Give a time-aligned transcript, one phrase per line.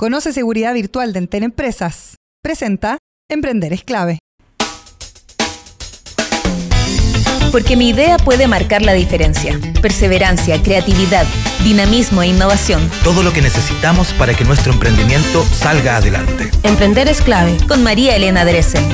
[0.00, 2.16] Conoce seguridad virtual de Enten Empresas.
[2.42, 2.96] Presenta
[3.30, 4.18] Emprender es clave.
[7.52, 9.60] Porque mi idea puede marcar la diferencia.
[9.82, 11.26] Perseverancia, creatividad,
[11.62, 12.80] dinamismo e innovación.
[13.04, 16.50] Todo lo que necesitamos para que nuestro emprendimiento salga adelante.
[16.62, 17.58] Emprender es clave.
[17.68, 18.88] Con María Elena Dresen.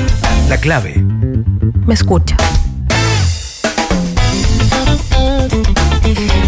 [0.49, 0.95] La clave.
[1.85, 2.35] Me escucha.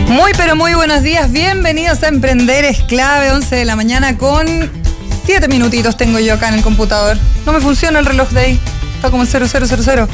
[0.09, 4.47] Muy pero muy buenos días, bienvenidos a Emprender es clave, 11 de la mañana con
[5.27, 7.15] 7 minutitos tengo yo acá en el computador.
[7.45, 8.59] No me funciona el reloj de ahí,
[8.95, 10.07] está como el 0000.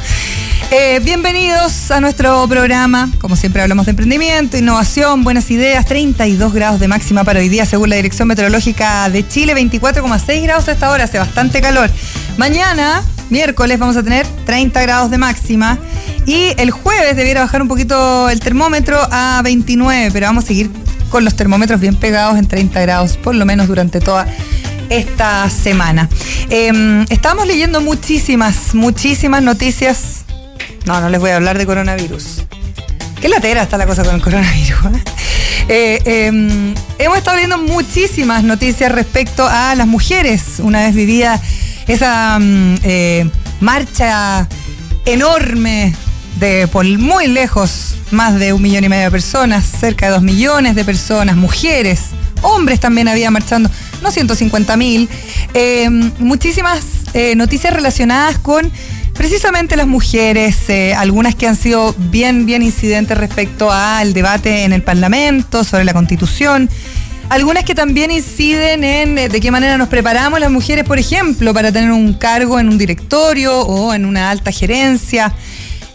[0.70, 6.78] Eh, bienvenidos a nuestro programa, como siempre hablamos de emprendimiento, innovación, buenas ideas, 32 grados
[6.78, 10.90] de máxima para hoy día según la Dirección Meteorológica de Chile, 24,6 grados a esta
[10.90, 11.88] hora, hace bastante calor.
[12.36, 15.78] Mañana, miércoles, vamos a tener 30 grados de máxima.
[16.26, 20.70] Y el jueves debiera bajar un poquito el termómetro a 29, pero vamos a seguir
[21.10, 24.26] con los termómetros bien pegados en 30 grados, por lo menos durante toda
[24.90, 26.08] esta semana.
[26.50, 30.24] Eh, estábamos leyendo muchísimas, muchísimas noticias.
[30.84, 32.44] No, no les voy a hablar de coronavirus.
[33.20, 34.76] Qué latera está la cosa con el coronavirus.
[35.68, 40.60] Eh, eh, hemos estado viendo muchísimas noticias respecto a las mujeres.
[40.60, 41.40] Una vez vivía
[41.86, 42.76] esa mm,
[43.60, 44.48] marcha
[45.04, 45.94] enorme
[46.38, 50.22] de por muy lejos, más de un millón y medio de personas, cerca de dos
[50.22, 52.10] millones de personas, mujeres,
[52.42, 53.70] hombres también había marchando,
[54.02, 55.08] no 150 mil.
[55.54, 58.70] Eh, muchísimas eh, noticias relacionadas con
[59.14, 64.72] precisamente las mujeres, eh, algunas que han sido bien, bien incidentes respecto al debate en
[64.72, 66.68] el Parlamento sobre la Constitución.
[67.28, 71.72] Algunas que también inciden en de qué manera nos preparamos las mujeres, por ejemplo, para
[71.72, 75.32] tener un cargo en un directorio o en una alta gerencia.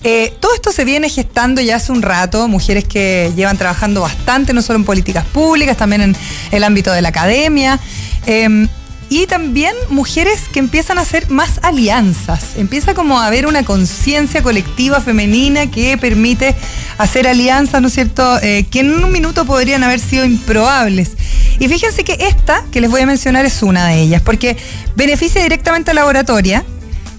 [0.03, 4.51] Eh, todo esto se viene gestando ya hace un rato, mujeres que llevan trabajando bastante,
[4.51, 6.15] no solo en políticas públicas, también en
[6.51, 7.79] el ámbito de la academia.
[8.25, 8.67] Eh,
[9.11, 12.55] y también mujeres que empiezan a hacer más alianzas.
[12.55, 16.55] Empieza como a haber una conciencia colectiva femenina que permite
[16.97, 21.17] hacer alianzas, ¿no es cierto?, eh, que en un minuto podrían haber sido improbables.
[21.59, 24.55] Y fíjense que esta que les voy a mencionar es una de ellas, porque
[24.95, 26.63] beneficia directamente a la laboratoria,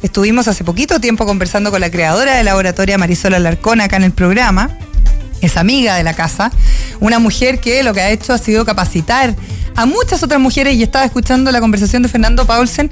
[0.03, 4.11] Estuvimos hace poquito tiempo conversando con la creadora de laboratoria, Marisola Alarcón, acá en el
[4.11, 4.77] programa.
[5.41, 6.51] Es amiga de la casa.
[6.99, 9.37] Una mujer que lo que ha hecho ha sido capacitar
[9.77, 12.91] a muchas otras mujeres y estaba escuchando la conversación de Fernando Paulsen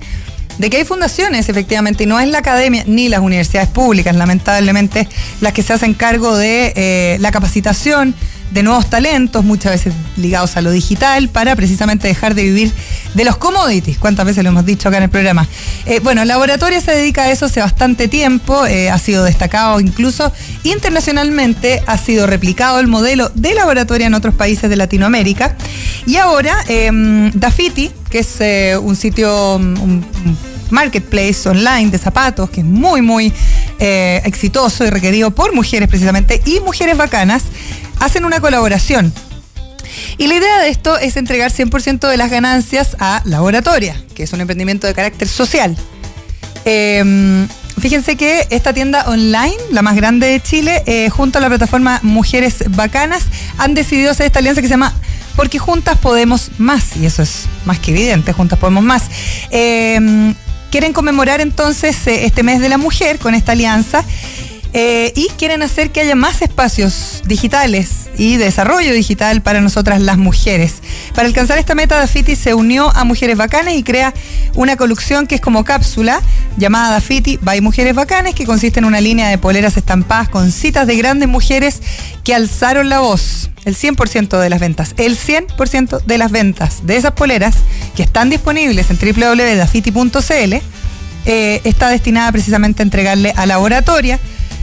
[0.58, 5.08] de que hay fundaciones, efectivamente, y no es la academia ni las universidades públicas, lamentablemente,
[5.40, 8.14] las que se hacen cargo de eh, la capacitación
[8.50, 12.72] de nuevos talentos, muchas veces ligados a lo digital, para precisamente dejar de vivir
[13.14, 13.98] de los commodities.
[13.98, 15.46] ¿Cuántas veces lo hemos dicho acá en el programa?
[15.86, 19.80] Eh, bueno, el laboratorio se dedica a eso hace bastante tiempo, eh, ha sido destacado
[19.80, 20.32] incluso
[20.64, 25.56] internacionalmente, ha sido replicado el modelo de laboratorio en otros países de Latinoamérica.
[26.06, 26.90] Y ahora, eh,
[27.34, 30.04] Dafiti, que es eh, un sitio, un,
[30.70, 33.32] marketplace online de zapatos que es muy, muy
[33.80, 37.42] eh, exitoso y requerido por mujeres precisamente y mujeres bacanas,
[38.00, 39.12] hacen una colaboración.
[40.18, 44.32] Y la idea de esto es entregar 100% de las ganancias a Laboratoria, que es
[44.32, 45.76] un emprendimiento de carácter social.
[46.64, 47.46] Eh,
[47.80, 52.00] fíjense que esta tienda online, la más grande de Chile, eh, junto a la plataforma
[52.02, 53.24] Mujeres Bacanas,
[53.58, 54.94] han decidido hacer esta alianza que se llama
[55.36, 56.96] Porque Juntas Podemos Más.
[56.96, 59.04] Y eso es más que evidente, Juntas Podemos Más.
[59.50, 60.34] Eh,
[60.70, 64.04] quieren conmemorar entonces eh, este mes de la mujer con esta alianza.
[64.72, 70.16] Eh, y quieren hacer que haya más espacios digitales y desarrollo digital para nosotras las
[70.16, 70.74] mujeres.
[71.12, 74.14] Para alcanzar esta meta, Dafiti se unió a Mujeres Bacanes y crea
[74.54, 76.20] una colección que es como cápsula
[76.56, 80.86] llamada Dafiti by Mujeres Bacanes, que consiste en una línea de poleras estampadas con citas
[80.86, 81.82] de grandes mujeres
[82.22, 83.50] que alzaron la voz.
[83.64, 87.56] El 100% de las ventas, el 100% de las ventas de esas poleras
[87.96, 90.54] que están disponibles en www.dafiti.cl
[91.26, 94.18] eh, está destinada precisamente a entregarle a Laboratoria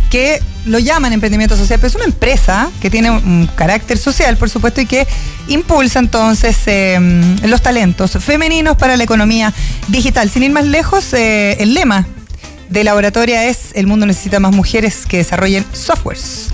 [0.10, 4.50] que lo llaman emprendimiento social, pero es una empresa que tiene un carácter social, por
[4.50, 5.08] supuesto, y que
[5.48, 7.00] impulsa entonces eh,
[7.44, 9.54] los talentos femeninos para la economía
[9.88, 10.30] digital.
[10.30, 12.08] Sin ir más lejos, eh, el lema
[12.70, 16.50] de Laboratoria es el mundo necesita más mujeres que desarrollen softwares.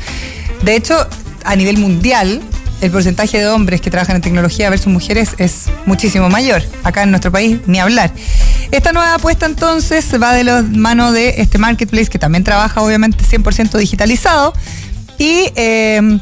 [0.62, 1.08] De hecho,
[1.44, 2.42] a nivel mundial,
[2.84, 6.62] el porcentaje de hombres que trabajan en tecnología versus mujeres es muchísimo mayor.
[6.84, 8.12] Acá en nuestro país, ni hablar.
[8.72, 13.24] Esta nueva apuesta entonces va de la mano de este marketplace que también trabaja obviamente
[13.24, 14.54] 100% digitalizado
[15.18, 16.20] y eh,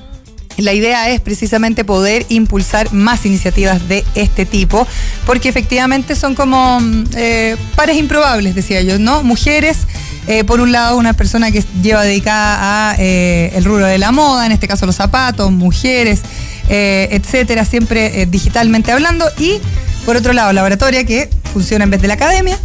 [0.57, 4.87] la idea es precisamente poder impulsar más iniciativas de este tipo,
[5.25, 6.79] porque efectivamente son como
[7.15, 9.23] eh, pares improbables, decía yo, ¿no?
[9.23, 9.79] Mujeres,
[10.27, 14.11] eh, por un lado, una persona que lleva dedicada a eh, el rubro de la
[14.11, 16.21] moda, en este caso los zapatos, mujeres,
[16.69, 19.59] eh, etcétera, siempre eh, digitalmente hablando, y
[20.05, 22.57] Por otro lado, laboratoria que funciona en vez de la academia,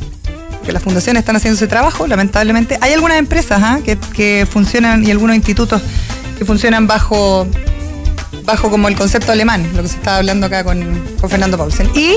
[0.65, 2.79] que las fundaciones están haciendo ese trabajo, lamentablemente.
[2.81, 3.81] Hay algunas empresas ¿ah?
[3.85, 5.83] que, que funcionan y algunos institutos
[6.39, 7.47] que funcionan bajo
[8.47, 11.91] bajo como el concepto alemán, lo que se estaba hablando acá con, Fernando Paulsen.
[11.95, 12.17] Y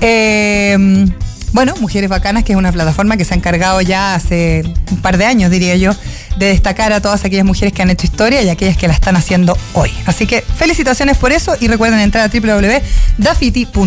[0.00, 1.06] eh,
[1.52, 5.18] bueno, Mujeres Bacanas, que es una plataforma que se ha encargado ya hace un par
[5.18, 5.92] de años, diría yo,
[6.36, 9.16] de destacar a todas aquellas mujeres que han hecho historia y aquellas que la están
[9.16, 9.92] haciendo hoy.
[10.06, 13.86] Así que felicitaciones por eso y recuerden entrar a www.dafiti.cl.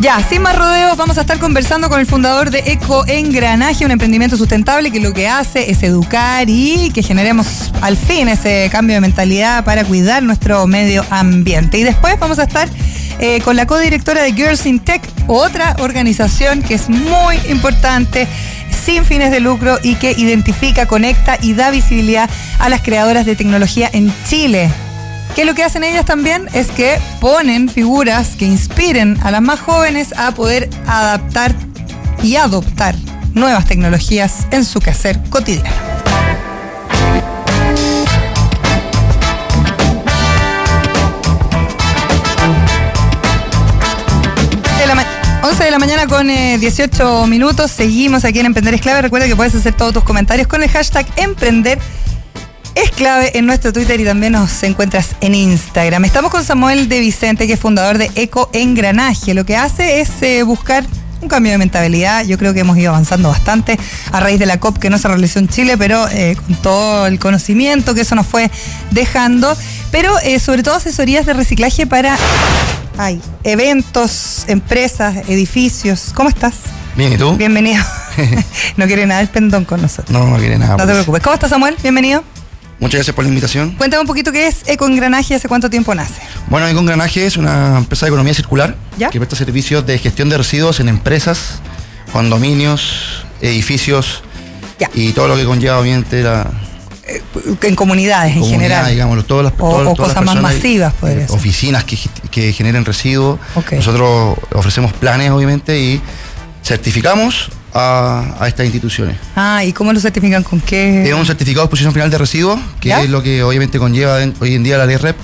[0.00, 3.90] Ya, sin más rodeos, vamos a estar conversando con el fundador de Eco Engranaje, un
[3.90, 8.94] emprendimiento sustentable que lo que hace es educar y que generemos al fin ese cambio
[8.94, 11.78] de mentalidad para cuidar nuestro medio ambiente.
[11.78, 12.68] Y después vamos a estar
[13.18, 18.28] eh, con la codirectora de Girls in Tech, otra organización que es muy importante
[18.70, 23.36] sin fines de lucro y que identifica, conecta y da visibilidad a las creadoras de
[23.36, 24.70] tecnología en Chile.
[25.34, 29.60] Que lo que hacen ellas también es que ponen figuras que inspiren a las más
[29.60, 31.54] jóvenes a poder adaptar
[32.22, 32.94] y adoptar
[33.34, 35.95] nuevas tecnologías en su quehacer cotidiano.
[45.48, 47.70] 11 de la mañana con eh, 18 minutos.
[47.70, 49.00] Seguimos aquí en Emprender es clave.
[49.02, 51.78] Recuerda que puedes hacer todos tus comentarios con el hashtag Emprender
[52.74, 56.04] es clave en nuestro Twitter y también nos encuentras en Instagram.
[56.04, 59.34] Estamos con Samuel de Vicente, que es fundador de Eco Engranaje.
[59.34, 60.84] Lo que hace es eh, buscar
[61.20, 62.24] un cambio de mentalidad.
[62.24, 63.78] Yo creo que hemos ido avanzando bastante
[64.12, 67.06] a raíz de la COP que no se realizó en Chile, pero eh, con todo
[67.06, 68.50] el conocimiento que eso nos fue
[68.90, 69.56] dejando.
[69.90, 72.16] Pero eh, sobre todo asesorías de reciclaje para
[72.98, 76.12] ay, eventos, empresas, edificios.
[76.14, 76.54] ¿Cómo estás?
[76.96, 77.36] Bien, ¿y tú?
[77.36, 77.82] Bienvenido.
[78.76, 80.10] no quiere nada el pendón con nosotros.
[80.10, 80.72] No, no quiere nada.
[80.72, 80.96] No te pues.
[80.96, 81.22] preocupes.
[81.22, 81.76] ¿Cómo estás, Samuel?
[81.82, 82.24] Bienvenido.
[82.78, 83.72] Muchas gracias por la invitación.
[83.72, 86.20] Cuéntame un poquito qué es Eco Engranaje y hace cuánto tiempo nace.
[86.48, 89.08] Bueno, Econgranaje es una empresa de economía circular ¿Ya?
[89.08, 91.60] que presta servicios de gestión de residuos en empresas,
[92.12, 94.22] condominios, edificios
[94.78, 94.90] Ya.
[94.94, 96.50] y todo lo que conlleva obviamente la
[97.62, 98.90] En comunidades en comunidad, general.
[98.90, 101.36] digamos, todas las, O- todas- o todas las cosas más masivas, podría eh, ser.
[101.36, 101.96] Oficinas que,
[102.30, 103.38] que generen residuos.
[103.72, 106.00] Nosotros ofrecemos planes, obviamente, y
[106.62, 109.16] certificamos a, a estas instituciones.
[109.36, 110.42] Ah, ¿y cómo lo certifican?
[110.42, 111.06] ¿Con qué?
[111.08, 113.02] Es un certificado de exposición final de residuos, que ¿Ya?
[113.02, 115.16] es lo que obviamente conlleva hoy en día la ley REP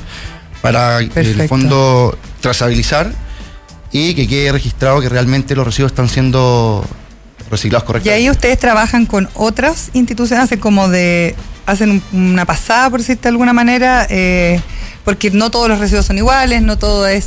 [0.60, 1.42] para en Perfecto.
[1.42, 3.12] el fondo trazabilizar
[3.90, 6.84] y que quede registrado que realmente los residuos están siendo
[7.50, 8.22] reciclados Y correctamente.
[8.24, 11.34] ahí ustedes trabajan con otras instituciones, hacen como de.
[11.66, 14.60] hacen un- una pasada, por decirte de alguna manera, eh,
[15.04, 17.26] porque no todos los residuos son iguales, no todo es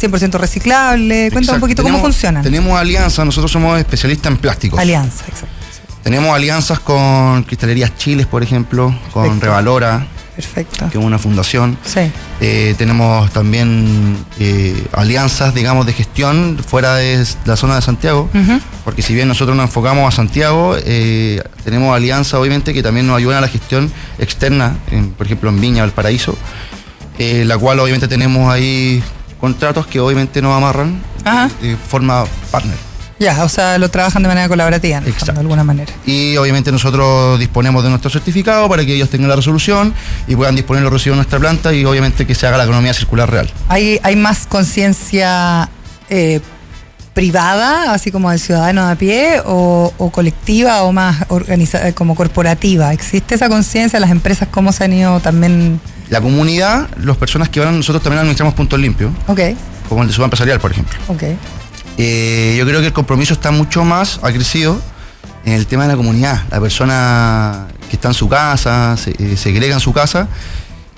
[0.00, 1.30] 100% reciclable.
[1.32, 2.42] Cuéntame un poquito cómo funcionan.
[2.42, 4.78] Tenemos alianzas, nosotros somos especialistas en plásticos.
[4.80, 5.48] Alianza, exacto.
[6.02, 9.46] Tenemos alianzas con Cristalerías Chiles, por ejemplo, con Perfecto.
[9.46, 10.88] Revalora, Perfecto.
[10.90, 11.78] que es una fundación.
[11.84, 12.00] Sí.
[12.40, 18.28] Eh, tenemos también eh, alianzas, digamos, de gestión fuera de la zona de Santiago,
[18.84, 23.16] porque si bien nosotros nos enfocamos a Santiago, eh, tenemos alianzas, obviamente, que también nos
[23.18, 26.36] ayudan a la gestión externa, en- por ejemplo, en Viña, Valparaíso,
[27.18, 29.02] eh, la cual obviamente tenemos ahí
[29.40, 31.50] contratos que obviamente nos amarran Ajá.
[31.60, 32.76] de forma partner.
[33.22, 35.92] Ya, o sea, lo trabajan de manera colaborativa, de alguna manera.
[36.04, 39.94] Y obviamente nosotros disponemos de nuestro certificado para que ellos tengan la resolución
[40.26, 42.92] y puedan disponer los residuos en nuestra planta y obviamente que se haga la economía
[42.92, 43.48] circular real.
[43.68, 45.68] ¿Hay, hay más conciencia
[46.10, 46.40] eh,
[47.14, 52.92] privada, así como del ciudadano a pie, o, o colectiva o más organizada, como corporativa?
[52.92, 54.00] ¿Existe esa conciencia?
[54.00, 55.80] ¿Las empresas cómo se han ido también?
[56.12, 59.40] La comunidad, las personas que van, nosotros también administramos puntos limpios, Ok,
[59.88, 60.98] como el de Suba Empresarial, por ejemplo.
[61.08, 61.22] ok.
[61.98, 64.80] Eh, yo creo que el compromiso está mucho más, crecido
[65.44, 66.42] en el tema de la comunidad.
[66.50, 70.28] La persona que está en su casa, se, eh, segrega en su casa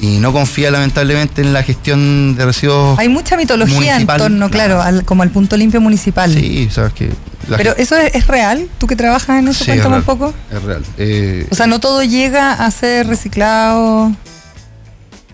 [0.00, 2.98] y no confía lamentablemente en la gestión de residuos.
[2.98, 6.32] Hay mucha mitología en torno, claro, al- como al punto limpio municipal.
[6.32, 7.10] Sí, sabes que.
[7.48, 10.02] Pero gente- eso es, es real, tú que trabajas en eso, Sí, es cuéntame un
[10.04, 10.32] poco.
[10.52, 10.82] Es real.
[10.98, 14.12] Eh, O sea, no todo llega a ser reciclado.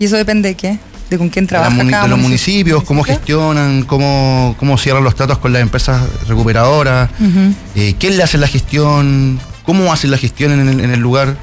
[0.01, 0.79] ¿Y eso depende de qué?
[1.11, 2.75] ¿De con quién de, trabaja muni- cada de los municipio?
[2.77, 7.09] municipios, cómo gestionan, cómo, cómo cierran los tratos con las empresas recuperadoras,
[7.75, 11.35] eh, quién le hace la gestión, cómo hacen la gestión en el, en el lugar.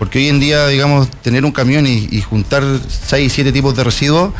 [0.00, 2.64] Porque hoy en día, digamos, tener un camión y, y juntar
[3.06, 4.32] 6, 7 tipos de residuos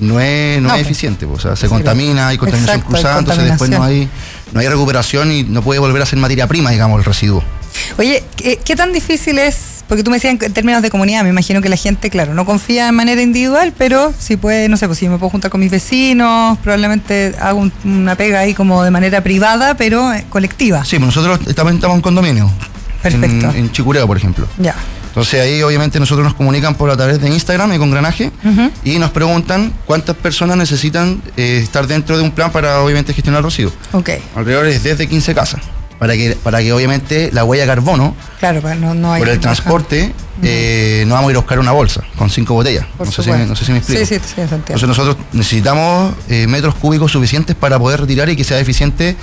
[0.00, 0.82] no es, no es pues.
[0.86, 1.26] eficiente.
[1.26, 4.08] O sea, se Sí, contamina, hay contaminación exacto, hay cruzada, entonces después no hay,
[4.52, 7.42] no hay recuperación y no puede volver a ser materia prima, digamos, el residuo.
[7.98, 9.84] Oye, ¿qué, qué tan difícil es?
[9.88, 12.44] Porque tú me decías en términos de comunidad, me imagino que la gente, claro, no
[12.44, 15.60] confía de manera individual, pero si puede, no sé, pues si me puedo juntar con
[15.60, 20.84] mis vecinos, probablemente hago un- una pega ahí como de manera privada, pero eh, colectiva.
[20.84, 22.50] Sí, pues nosotros también estamos en condominio.
[23.02, 23.50] Perfecto.
[23.50, 24.46] En, en Chicureo, por ejemplo.
[24.58, 24.74] Ya.
[25.18, 28.30] Entonces ahí obviamente nosotros nos comunican por a través de Instagram y con granaje
[28.84, 33.42] y nos preguntan cuántas personas necesitan eh, estar dentro de un plan para obviamente gestionar
[33.42, 33.74] residuos.
[33.90, 34.10] Ok.
[34.36, 35.60] Alrededor es desde 15 casas.
[35.98, 39.40] Para que, para que obviamente la huella de carbono, Claro, no, no hay por el
[39.40, 40.12] transporte,
[40.44, 42.86] eh, no vamos a ir a buscar una bolsa con cinco botellas.
[42.96, 44.06] No, sé si, no sé si me explico.
[44.06, 44.40] Sí, sí, sí.
[44.40, 49.16] Entonces nosotros necesitamos eh, metros cúbicos suficientes para poder retirar y que sea eficiente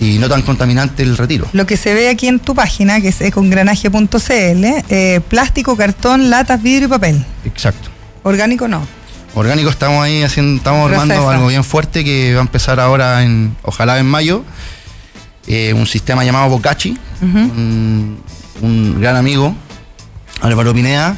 [0.00, 1.46] y no tan contaminante el retiro.
[1.52, 6.62] Lo que se ve aquí en tu página, que es econgranaje.cl, eh, plástico, cartón, latas,
[6.62, 7.24] vidrio y papel.
[7.44, 7.88] Exacto.
[8.22, 8.86] Orgánico no.
[9.34, 13.54] Orgánico estamos ahí haciendo, estamos armando algo bien fuerte que va a empezar ahora en,
[13.62, 14.42] ojalá en mayo,
[15.46, 18.18] eh, un sistema llamado Bocachi, un,
[18.62, 19.54] un gran amigo,
[20.40, 21.16] Álvaro Pineda,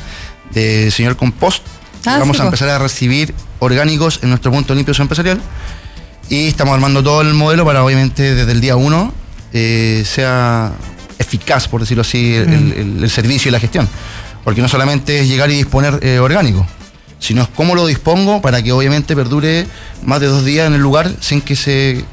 [0.53, 1.63] de señor Compost.
[2.07, 5.41] Ah, Vamos sí, a empezar a recibir orgánicos en nuestro punto limpio empresarial
[6.31, 9.13] y estamos armando todo el modelo para obviamente desde el día uno
[9.53, 10.73] eh, sea
[11.19, 12.53] eficaz, por decirlo así, el, Mm.
[12.97, 13.87] el- el servicio y la gestión.
[14.45, 16.67] Porque no solamente es llegar y disponer eh, orgánico,
[17.19, 19.67] sino es cómo lo dispongo para que obviamente perdure
[20.05, 22.05] más de dos días en el lugar sin que se,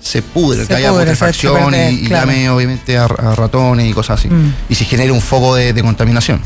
[0.00, 2.26] se pudre, Se que haya pudre, se putrefacción perder, y, y claro.
[2.30, 4.28] llame obviamente a, a ratones y cosas así.
[4.28, 4.54] Mm.
[4.68, 6.40] Y se genere un foco de, de contaminación.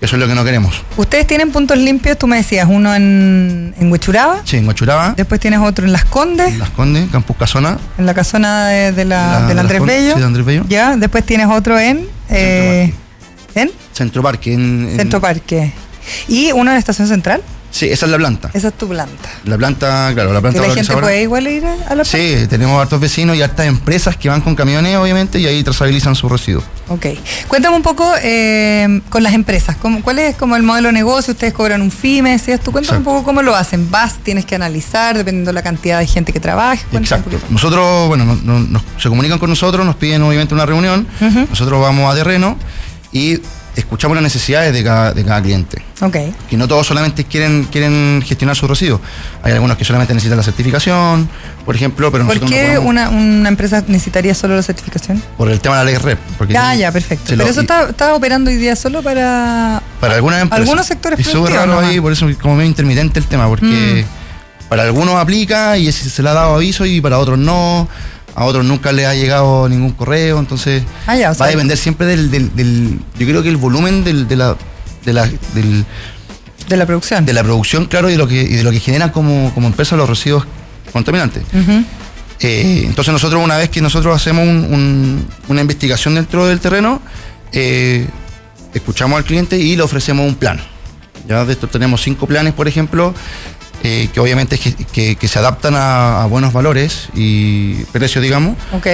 [0.00, 0.82] Eso es lo que no queremos.
[0.96, 5.40] Ustedes tienen puntos limpios, tú me decías, uno en, en Huechuraba, Sí, en Huachuraba, después
[5.40, 9.04] tienes otro en Las Condes, en Las Condes, Campus Casona, en la casona de, de
[9.04, 10.14] la, La- del Andrés Condes, Bello.
[10.14, 10.64] sí, de Andrés Bello.
[10.68, 12.94] Ya, después tienes otro en, eh,
[13.54, 14.54] en Centro Parque.
[14.54, 15.72] En, en- Centro Parque.
[16.28, 17.42] Y uno en Estación Central.
[17.70, 18.50] Sí, esa es la planta.
[18.52, 19.28] Esa es tu planta.
[19.44, 22.04] La planta, claro, la Que planta la gente puede igual ir a la planta.
[22.04, 26.14] Sí, tenemos hartos vecinos y hartas empresas que van con camiones, obviamente, y ahí trazabilizan
[26.16, 26.64] sus residuos.
[26.88, 27.06] Ok.
[27.46, 29.76] Cuéntame un poco eh, con las empresas.
[29.76, 31.32] ¿cómo- ¿Cuál es como el modelo de negocio?
[31.32, 32.22] ¿Ustedes cobran un FIE?
[32.22, 32.72] Me decías tú.
[32.72, 33.88] Cuéntame un poco cómo lo hacen.
[33.90, 36.84] Vas, tienes que analizar dependiendo de la cantidad de gente que trabaje.
[36.92, 37.38] Exacto.
[37.50, 41.06] Nosotros, bueno, no- se comunican con nosotros, nos piden obviamente una reunión,
[41.48, 42.56] nosotros vamos a terreno
[43.12, 43.38] y
[43.80, 45.82] escuchamos las necesidades de cada, de cada cliente.
[46.48, 49.00] Que no todos solamente quieren, quieren gestionar sus residuos.
[49.42, 51.28] Hay algunos que solamente necesitan la certificación,
[51.66, 55.22] por ejemplo, pero ¿Por no qué una, una empresa necesitaría solo la certificación?
[55.36, 56.18] por el tema de la ley REP.
[56.38, 57.24] Porque Ya, ya, perfecto.
[57.28, 59.82] Pero eso está, está operando hoy día solo para...
[60.00, 60.66] Para algunas empresas.
[60.66, 64.04] Algunos sectores Es súper productivos raro ahí, por eso como medio intermitente el tema, porque
[64.06, 64.68] Mm.
[64.68, 67.88] para algunos aplica y se le ha dado aviso y para otros no.
[68.34, 71.76] A otros nunca le ha llegado ningún correo, entonces Ah, ya, va sea, a depender
[71.76, 74.56] siempre del, del- del- yo creo que el volumen del- de, la,
[75.04, 75.84] de, la, del-
[76.68, 77.26] de la producción.
[77.26, 79.66] de la producción, claro, y de lo que, y de lo que generan como, como
[79.66, 80.44] empresa los residuos
[80.92, 81.42] contaminantes.
[82.42, 87.02] Eh, entonces nosotros una vez que nosotros hacemos un- un- una investigación dentro del terreno,
[87.52, 88.06] eh,
[88.72, 90.58] escuchamos al cliente y le ofrecemos un plan.
[91.28, 93.14] Ya de esto tenemos cinco planes, por ejemplo,
[93.82, 98.56] eh, que obviamente que, que- que se adaptan a, a buenos valores y precios, digamos,
[98.72, 98.86] Ok.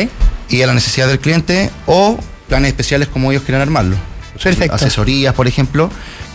[0.48, 3.96] y a la necesidad del cliente, o planes especiales como ellos quieran armarlo.
[4.42, 4.74] Perfecto.
[4.74, 5.90] Asesorías, por ejemplo.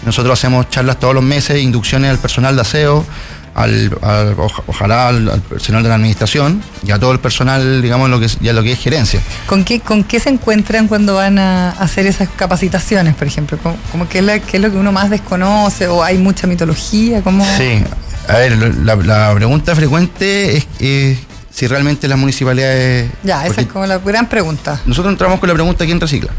[0.05, 3.05] Nosotros hacemos charlas todos los meses, inducciones al personal de aseo,
[3.53, 7.81] al, al- oja- ojalá al, al personal de la administración y a todo el personal,
[7.84, 9.22] digamos, lo que es, ya lo que es gerencia.
[9.46, 13.60] ¿Con qué, ¿Con qué se encuentran cuando van a hacer esas capacitaciones, por ejemplo?
[13.91, 15.88] ¿Cómo, es la- qué es lo que uno más desconoce?
[15.88, 17.22] ¿O hay mucha mitología?
[17.22, 17.46] ¿Cómo?
[17.58, 17.84] Sí,
[18.28, 21.18] a ver, la, la pregunta frecuente es
[21.51, 23.10] si realmente las municipalidades...
[23.24, 24.80] Ya, esa es como la gran pregunta.
[24.86, 26.32] Nosotros entramos con la pregunta ¿quién recicla?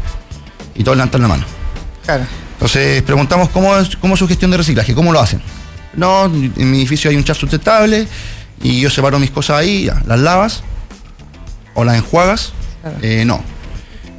[0.75, 1.45] Y todos levantan la mano.
[2.03, 2.25] Claro.
[2.53, 5.41] Entonces preguntamos cómo es, cómo es su gestión de reciclaje, cómo lo hacen.
[5.95, 8.07] No, en mi edificio hay un chat sustentable
[8.61, 10.63] y yo separo mis cosas ahí, ya, las lavas
[11.75, 12.53] o las enjuagas.
[12.81, 12.97] Claro.
[13.01, 13.41] Eh, no.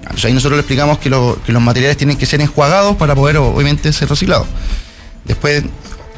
[0.02, 3.14] Entonces ahí nosotros le explicamos que, lo- que los materiales tienen que ser enjuagados para
[3.14, 4.46] poder obviamente ser reciclados.
[5.24, 5.64] Después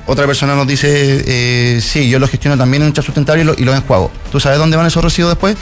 [0.06, 0.88] otra persona nos dice,
[1.26, 4.10] eh, sí, yo los gestiono también en un chat sustentable y, lo- los enjuago.
[4.30, 5.56] ¿Tú sabes dónde van esos residuos después?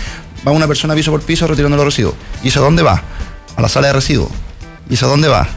[0.46, 2.14] Va una persona piso por piso retirando los residuos.
[2.42, 3.02] ¿Y eso a dónde va?
[3.56, 4.28] A la sala de residuos.
[4.90, 5.48] ¿Y eso dónde va?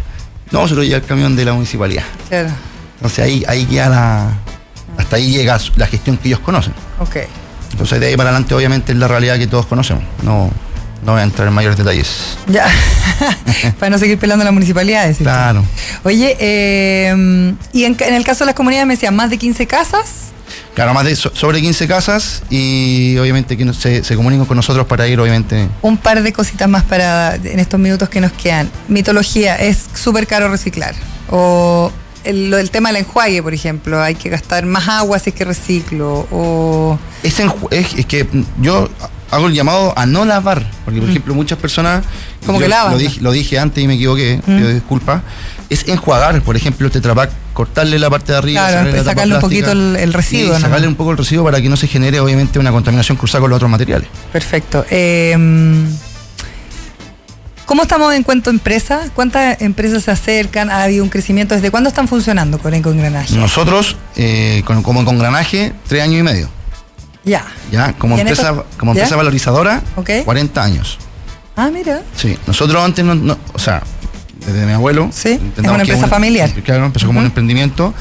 [0.52, 2.04] No, se lo lleva el camión de la municipalidad.
[2.30, 2.50] Claro.
[2.96, 4.32] Entonces ahí, ahí queda la.
[4.98, 6.74] Hasta ahí llega la gestión que ellos conocen.
[7.00, 7.18] Ok.
[7.72, 10.04] Entonces de ahí para adelante, obviamente, es la realidad que todos conocemos.
[10.24, 10.50] No,
[11.08, 12.38] no voy a entrar en mayores detalles.
[12.48, 12.66] Ya.
[13.80, 15.04] Para no seguir pelando a la municipalidad.
[15.04, 15.24] decís tú.
[15.24, 15.64] Claro.
[16.04, 20.28] Oye, eh, y en, el caso de las comunidades me decían más de 15 casas.
[20.76, 24.86] Claro, más de so- sobre 15 casas y obviamente que se, se comunican con nosotros
[24.86, 25.70] para ir, obviamente.
[25.82, 28.70] Un par de cositas más para en estos minutos que nos quedan.
[28.90, 30.94] Mitología, ¿es súper caro reciclar?
[31.30, 31.90] O
[32.26, 36.28] el, tema del enjuague, por ejemplo, hay que gastar más agua si es que reciclo.
[36.32, 38.28] O Es, enju- es, es que
[38.62, 38.90] yo
[39.32, 42.04] hago el llamado a no lavar, porque por ejemplo muchas personas...
[42.04, 42.46] Mm.
[42.46, 44.58] Como que lavan, Lo dije, lo dije antes y me equivoqué, Mm.
[44.58, 45.22] pido disculpas.
[45.70, 49.10] Es enjuagar, por ejemplo, el tetrapack, cortarle la parte de arriba, Claro, sacarle la tapa
[49.12, 51.76] sacarle un poquito el- el residuo, Y sacarle un poco el residuo para que no
[51.76, 54.08] se genere obviamente una contaminación cruzada con los otros materiales.
[54.32, 54.86] perfecto.
[54.90, 55.36] Eh,
[57.66, 59.12] ¿Cómo estamos en cuanto a empresas?
[59.14, 60.70] ¿Cuántas empresas se acercan?
[60.72, 61.54] ¿Ha habido un crecimiento?
[61.54, 63.36] ¿Desde cuándo están funcionando con Ecoengranaje?
[63.36, 66.50] Nosotros, eh, con- como con granaje, tres años y medio.
[67.28, 67.46] Ya.
[67.72, 67.94] ¿ya?
[67.94, 69.02] Como ¿Y en empresa, esto- como ya?
[69.02, 70.10] empresa valorizadora, Ok.
[70.26, 70.98] 40 años.
[71.56, 72.02] Ah, mira.
[72.16, 73.84] Sí, nosotros antes, no, no- o sea,
[74.46, 75.10] desde mi abuelo.
[75.12, 76.50] Sí, es una empresa familiar.
[76.64, 77.94] Claro, empezó como un emprendimiento.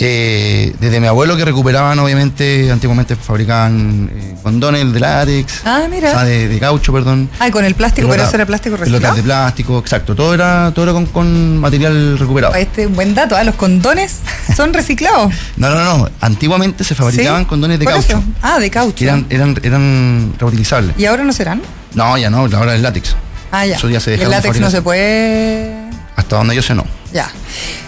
[0.00, 5.62] Eh, desde mi abuelo que recuperaban, obviamente, antiguamente fabricaban eh, condones de látex.
[5.64, 6.10] Ah, mira.
[6.10, 7.28] o sea, de, de caucho, perdón.
[7.40, 9.16] Ah, y con el plástico, pero eso era plástico Pelotas reciclado.
[9.16, 10.14] de plástico, exacto.
[10.14, 12.54] Todo era, todo era con, con material recuperado.
[12.54, 13.42] Este es un buen dato, ¿ah?
[13.42, 14.18] los condones
[14.56, 15.32] son reciclados.
[15.56, 16.08] No, no, no.
[16.20, 17.46] Antiguamente se fabricaban ¿Sí?
[17.48, 18.18] condones de Por caucho.
[18.18, 18.22] eso.
[18.42, 19.02] Ah, de caucho.
[19.04, 20.94] Eran, eran, eran reutilizables.
[20.96, 21.60] ¿Y ahora no serán?
[21.94, 23.16] No, ya no, ahora es látex.
[23.50, 23.74] Ah, ya.
[23.76, 25.74] Eso ya se Y el látex no se puede.
[26.14, 26.84] Hasta donde yo sé no.
[27.12, 27.30] Ya.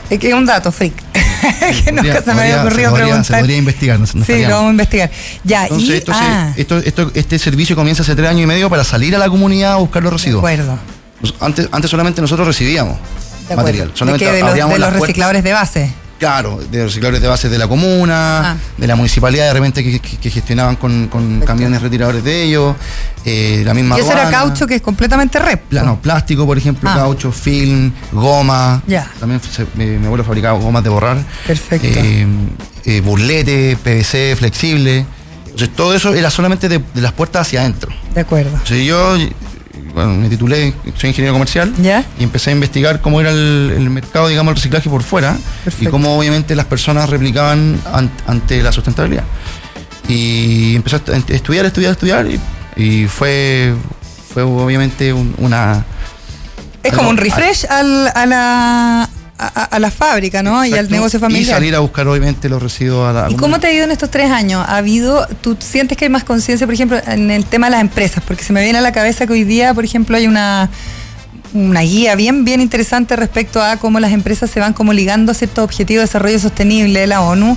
[0.09, 0.95] Es que es un dato, freak.
[1.85, 3.25] que nunca Podría- se me había ocurrido se podría- preguntar.
[3.25, 5.11] Se podría investigar, no, no sí, lo vamos a investigar.
[5.45, 5.93] Ya, Entonces, y.
[5.95, 9.15] esto se- ah, esto, esto- este servicio comienza hace tres años y medio para salir
[9.15, 10.41] a la comunidad a buscar los de residuos.
[10.41, 10.79] acuerdo.
[11.21, 13.63] Pues Antes, antes solamente nosotros recibíamos De acuerdo.
[13.63, 13.89] material.
[13.93, 14.33] ¿De Solamente qué?
[14.33, 15.01] de los, de los puertas.
[15.01, 15.93] recicladores de base.
[16.21, 18.57] Claro, de recicladores de bases de la comuna, Ah.
[18.77, 21.09] de la municipalidad de repente que, que- que gestionaban con,
[21.47, 22.77] camiones retiradores de ellos,
[23.25, 24.39] eh, la misma y eso era aduana.
[24.45, 25.63] caucho que es completamente rep.
[25.73, 26.95] No, plástico, por ejemplo, Ah.
[26.97, 28.83] caucho, film, goma.
[28.87, 29.11] Ya.
[29.19, 31.17] También se- mi, mi abuelo fabricaba gomas de borrar.
[31.47, 31.87] Perfecto.
[31.91, 32.27] Eh,
[32.85, 35.07] eh, burlete, PVC, flexible.
[35.47, 37.91] Entonces todo eso era solamente de, de las puertas hacia adentro.
[38.15, 38.51] De acuerdo.
[38.51, 39.17] Entonces yo
[39.95, 41.73] bueno, me titulé, soy ingeniero comercial.
[41.79, 42.05] ¿Ya?
[42.19, 45.37] Y empecé a investigar cómo era el, el mercado, digamos, el reciclaje por fuera.
[45.65, 45.89] Perfecto.
[45.89, 49.25] Y cómo obviamente las personas replicaban an- ante la sustentabilidad.
[50.09, 52.27] Y empecé a estu- estudiar, estudiar, estudiar.
[52.27, 52.41] Y,
[52.77, 53.75] y fue,
[54.33, 55.85] fue obviamente un- una...
[56.83, 59.09] Es como un refresh al- a, la,
[59.49, 60.65] a, a la fábrica, ¿no?
[60.65, 61.55] Y al negocio Y familiar.
[61.57, 63.31] salir a buscar obviamente los residuos a la...
[63.31, 64.65] ¿Y cómo te ha ido en estos tres años?
[64.69, 67.81] ¿Ha habido, tú sientes que hay más conciencia, por ejemplo, en el tema de las
[67.81, 68.23] empresas?
[68.27, 70.69] Porque se me viene a la cabeza que hoy día, por ejemplo, hay una,
[71.55, 75.35] una guía bien, bien interesante respecto a cómo las empresas se van como ligando a
[75.35, 77.57] ciertos objetivos de desarrollo sostenible de la ONU.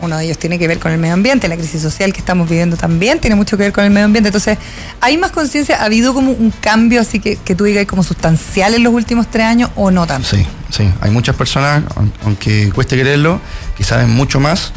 [0.00, 2.48] Uno de ellos tiene que ver con el medio ambiente, la crisis social que estamos
[2.48, 4.28] viviendo también tiene mucho que ver con el medio ambiente.
[4.30, 4.58] Entonces,
[5.00, 5.80] ¿hay más conciencia?
[5.80, 9.30] ¿Ha habido como un cambio así que, que tú digas como sustancial en los últimos
[9.30, 10.28] tres años o no tanto?
[10.28, 10.90] Sí, sí.
[11.00, 13.40] Hay muchas personas, aun- aunque cueste creerlo,
[13.76, 14.72] que saben mucho más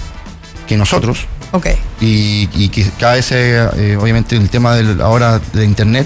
[0.67, 1.25] que nosotros.
[1.51, 1.67] Ok.
[2.01, 6.05] y, y que cada vez, eh, eh, obviamente, el tema del, ahora de Internet,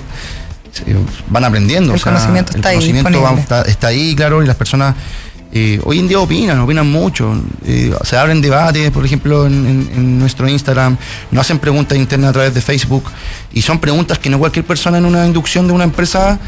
[0.86, 0.96] eh,
[1.28, 1.94] van aprendiendo.
[1.94, 4.96] El conocimiento está ahí conocimiento está, está ahí, claro, y las personas
[5.52, 7.36] eh, hoy en día opinan, opinan mucho.
[7.66, 10.98] eh, se abren debates, por ejemplo, en, en- en nuestro Instagram,
[11.32, 13.04] nos hacen preguntas internas a través de Facebook,
[13.54, 16.40] y son preguntas que no cualquier persona en una inducción de una empresa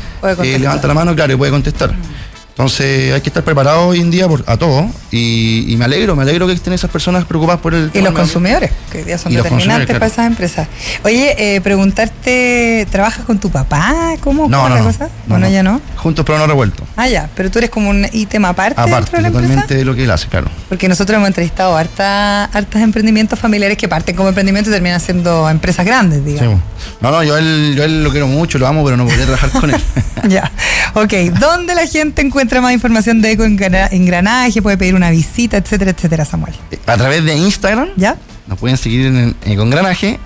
[0.43, 1.93] eh, levanta la mano, claro, y puede contestar.
[2.65, 6.15] Entonces hay que estar preparado hoy en día por, a todo y, y me alegro,
[6.15, 9.17] me alegro que estén esas personas preocupadas por el Y los consumidores, que hoy día
[9.17, 10.67] son determinantes para esas empresas.
[11.03, 14.13] Oye, eh, preguntarte, ¿trabajas con tu papá?
[14.19, 15.05] ¿Cómo, No, cómo no, es la no, cosa?
[15.05, 15.51] no, bueno, no.
[15.51, 15.81] ya no.
[15.97, 16.87] Juntos pero no revueltos.
[16.95, 19.79] Ah, ya, pero tú eres como un ítem aparte, Aparte, dentro de la totalmente empresa.
[19.79, 20.47] de lo que él hace, claro.
[20.69, 25.49] Porque nosotros hemos entrevistado harta, hartas emprendimientos familiares que parten como emprendimientos y terminan siendo
[25.49, 26.59] empresas grandes, Sí, digamos.
[27.01, 29.49] no, no, yo él, yo él lo quiero mucho, lo amo, pero no podría trabajar
[29.51, 29.81] con él.
[30.29, 30.51] ya,
[30.93, 31.13] ok.
[31.39, 34.61] ¿Dónde la gente encuentra más información de Eco Engrana- Engranaje?
[34.61, 36.53] Puede pedir una visita, etcétera, etcétera, Samuel.
[36.85, 38.17] a través de Instagram, ¿Ya?
[38.47, 40.19] nos pueden seguir en, en Congranaje,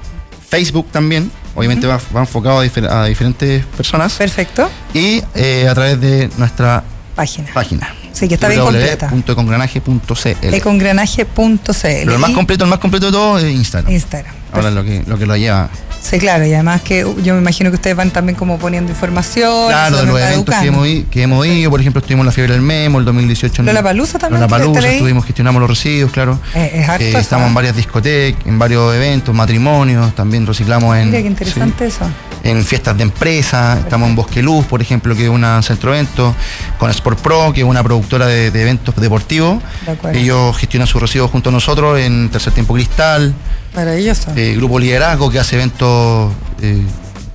[0.49, 4.69] Facebook también, obviamente va, va enfocado a, difer- a diferentes personas, Perfecto.
[4.93, 6.83] y eh, a través de nuestra
[7.15, 7.53] Página.
[7.53, 7.93] página.
[8.13, 9.09] Sí, que está bien completa.
[9.09, 11.81] www.congranaje.cl Econgranaje.cl.
[11.81, 13.91] Pero el más completo, el más completo de todo es Instagram.
[13.91, 14.33] Instagram.
[14.55, 15.69] Ahora lo que, lo que lo lleva.
[16.05, 19.69] Sí, claro, y además que yo me imagino que ustedes van también como poniendo información.
[19.69, 22.53] Claro, de los eventos que hemos, que hemos ido, por ejemplo, estuvimos en la fiebre
[22.53, 23.61] del Memo, el 2018.
[23.61, 26.39] en Lollapalooza también, ¿quieres Lollapalooza, estuvimos, gestionamos los residuos, claro.
[26.53, 27.47] Eh, es harto Eh, estamos ¿eh?
[27.49, 32.05] en varias discotecas, en varios eventos, matrimonios, también reciclamos en, Mira qué interesante eso.
[32.43, 35.97] en fiestas de empresa, estamos en Bosque Luz, por ejemplo, que es un centro de
[36.01, 36.35] eventos,
[36.77, 39.63] con Sport Pro, que es una productora de, de eventos deportivos.
[40.03, 40.19] De.
[40.19, 43.33] Ellos gestionan sus residuos junto a nosotros en Tercer Tiempo Cristal,
[43.75, 44.31] Maravilloso.
[44.35, 46.81] eh, Grupo Liderazgo, que hace eventos, eh,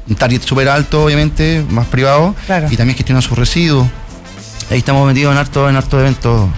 [0.09, 2.67] un target súper alto, obviamente, más privado, Claro.
[2.71, 3.87] y también gestiona sus residuos.
[4.71, 6.49] Ahí estamos metidos en harto, en harto eventos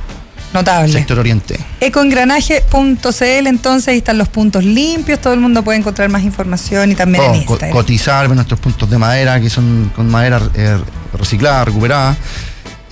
[0.52, 0.92] Notable.
[0.92, 1.58] sector oriente.
[1.80, 6.94] Ecoengranaje.cl, entonces ahí están los puntos limpios, todo el mundo puede encontrar más información y
[6.94, 7.72] también en co- Instagram.
[7.72, 10.78] cotizar nuestros puntos de madera, que son con madera eh,
[11.18, 12.16] reciclada, recuperada.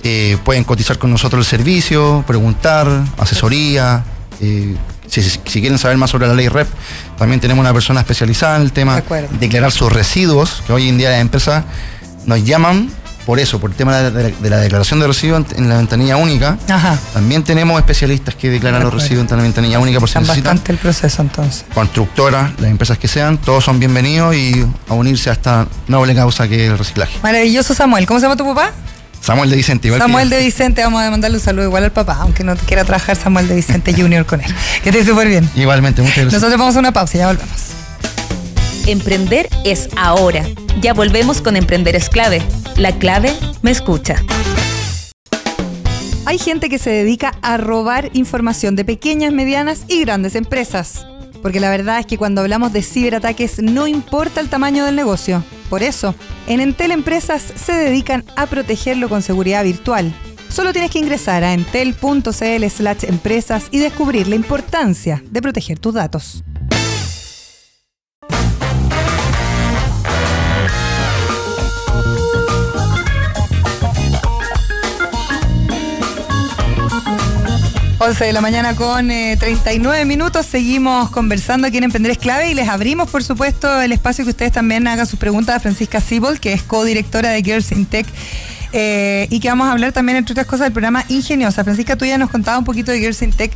[0.03, 4.03] Eh, pueden cotizar con nosotros el servicio, preguntar, asesoría.
[4.39, 4.75] eh,
[5.11, 6.67] si, quieren saber más sobre la ley REP,
[7.17, 10.97] también tenemos una persona especializada en el tema De declarar sus residuos, que hoy en
[10.97, 11.63] día las empresas
[12.25, 12.89] nos llaman
[13.25, 15.69] por eso, por el tema de la, de la- de la declaración de residuos en,
[15.69, 16.97] la ventanilla única, Ajá.
[17.13, 20.43] también tenemos especialistas que declaran los residuos en la ventanilla única por si necesitan.
[20.55, 21.65] bastante el proceso entonces.
[21.73, 26.47] Constructoras, las empresas que sean, todos son bienvenidos y a unirse a esta noble causa
[26.47, 27.19] que es el reciclaje.
[27.21, 28.07] Maravilloso Samuel.
[28.07, 28.71] ¿Cómo se llama tu papá?
[29.21, 32.17] Samuel de Vicente, igual Samuel de Vicente, vamos a mandarle un saludo igual al papá,
[32.21, 34.53] aunque no quiera trabajar Samuel de Vicente Junior con él.
[34.83, 35.49] Que esté súper bien.
[35.55, 36.41] Igualmente, muchas gracias.
[36.41, 37.61] Nosotros vamos a una pausa y ya volvemos.
[38.87, 40.43] Emprender es ahora.
[40.81, 42.41] Ya volvemos con Emprender es clave.
[42.77, 43.31] La clave
[43.61, 44.15] me escucha.
[46.25, 51.05] Hay gente que se dedica a robar información de pequeñas, medianas y grandes empresas.
[51.41, 55.43] Porque la verdad es que cuando hablamos de ciberataques no importa el tamaño del negocio.
[55.69, 56.15] Por eso,
[56.47, 60.13] en Entel Empresas se dedican a protegerlo con seguridad virtual.
[60.49, 65.93] Solo tienes que ingresar a entel.cl slash empresas y descubrir la importancia de proteger tus
[65.93, 66.43] datos.
[78.03, 80.47] Once de la mañana con eh, 39 minutos.
[80.47, 84.31] Seguimos conversando aquí en Emprender es Clave y les abrimos, por supuesto, el espacio que
[84.31, 88.07] ustedes también hagan sus preguntas a Francisca Sibol, que es codirectora de Girls in Tech.
[88.73, 91.63] eh, y que vamos a hablar también, entre otras cosas, del programa Ingeniosa.
[91.63, 93.51] Francisca, tú ya nos contaba un poquito de Girls in Tech.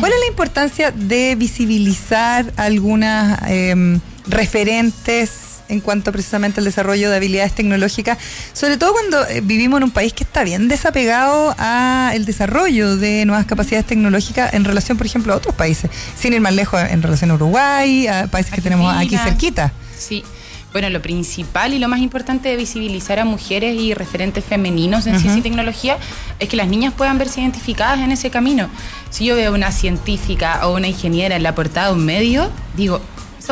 [0.00, 7.16] ¿Cuál es la importancia de visibilizar algunas em, referentes en cuanto precisamente al desarrollo de
[7.16, 8.18] habilidades tecnológicas,
[8.52, 13.24] sobre todo cuando eh, vivimos en un país que está bien desapegado al desarrollo de
[13.24, 17.02] nuevas capacidades tecnológicas en relación, por ejemplo, a otros países, sin ir más lejos en
[17.02, 19.72] relación a Uruguay, a países que tenemos aquí cerquita.
[19.98, 20.24] Sí.
[20.72, 25.18] Bueno, lo principal y lo más importante de visibilizar a mujeres y referentes femeninos en
[25.20, 25.98] ciencia y tecnología
[26.38, 28.70] es que las niñas puedan verse identificadas en ese camino.
[29.10, 33.02] Si yo veo una científica o una ingeniera en la portada de un medio, digo,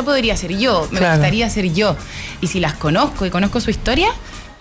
[0.03, 1.15] podría ser yo, me Claro.
[1.17, 1.95] gustaría ser yo.
[2.41, 4.07] Y si las conozco y conozco su historia,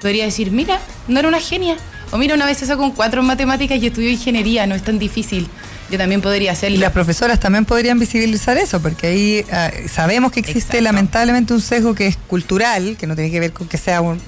[0.00, 1.76] podría decir, mira, no era una genia.
[2.12, 4.83] O mira, una vez se sacó un cuatro en matemáticas y estudió ingeniería, no es
[4.83, 5.46] tan difícil.
[5.90, 6.79] Yo también podría Y hacerlo.
[6.81, 10.83] las profesoras también podrían visibilizar eso, porque ahí ah, sabemos que existe Exacto.
[10.85, 14.20] lamentablemente un sesgo que es cultural, que no tiene que ver con que sea un-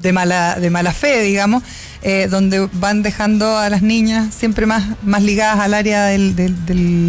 [0.00, 1.62] de mala, de mala fe, digamos,
[2.02, 6.54] eh, donde van dejando a las niñas siempre más, más ligadas al área de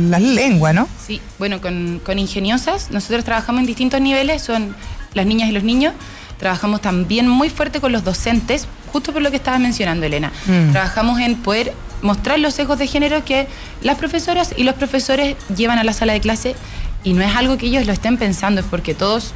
[0.10, 0.88] la lengua, ¿no?
[1.06, 4.76] Sí, bueno, con, con ingeniosas nosotros trabajamos en distintos niveles, son
[5.14, 5.94] las niñas y los niños.
[6.38, 10.32] Trabajamos también muy fuerte con los docentes, justo por lo que estaba mencionando Elena.
[10.48, 10.72] Mm.
[10.72, 13.48] Trabajamos en poder mostrar los sesgos de género que
[13.84, 16.56] las profesoras y los profesores llevan a la sala de clase
[17.04, 19.34] y no es algo que ellos lo estén pensando, es porque todos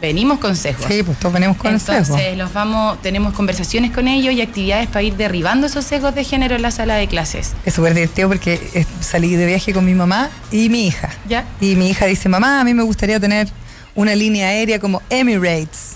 [0.00, 0.86] venimos con sesgos.
[0.86, 5.02] Sí, pues todos venimos con Entonces, los vamos, tenemos conversaciones con ellos y actividades para
[5.02, 7.52] ir derribando esos sesgos de género en la sala de clases.
[7.64, 11.10] Es súper divertido porque salí de viaje con mi mamá y mi hija.
[11.28, 11.44] ¿Ya?
[11.60, 13.48] Y mi hija dice, mamá, a mí me gustaría tener
[13.94, 15.94] una línea aérea como Emirates.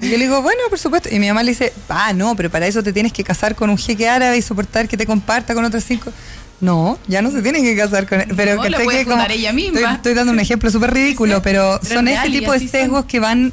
[0.00, 1.08] Y yo le digo, bueno, por supuesto.
[1.10, 3.70] Y mi mamá le dice, ah, no, pero para eso te tienes que casar con
[3.70, 6.12] un jeque árabe y soportar que te comparta con otras cinco.
[6.64, 8.28] No, ya no se tiene que casar con él.
[8.36, 9.80] Pero No, ¿cachai lo puede que como- ella misma.
[9.80, 12.68] Estoy, estoy dando un ejemplo súper ridículo, pero son es ese tipo de son.
[12.68, 13.52] sesgos que van,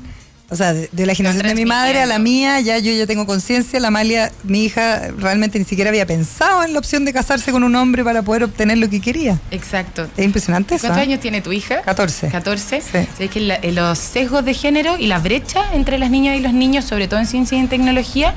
[0.49, 3.05] o sea, de, de la generación de mi madre a la mía, ya yo ya
[3.07, 3.79] tengo conciencia.
[3.79, 7.63] La Amalia, mi hija, realmente ni siquiera había pensado en la opción de casarse con
[7.63, 9.39] un hombre para poder obtener lo que quería.
[9.51, 10.07] Exacto.
[10.15, 10.87] Es impresionante eso.
[10.87, 11.07] ¿Cuántos ¿eh?
[11.09, 11.81] años tiene tu hija?
[11.81, 12.29] 14.
[12.29, 12.81] 14.
[12.81, 12.97] Sí.
[13.23, 16.41] Es que la- eh, los sesgos de género y la brecha entre las niñas y
[16.41, 18.33] los niños, sobre todo en ciencia y en tecnología,